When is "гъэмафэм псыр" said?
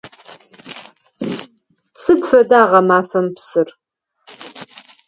2.69-3.69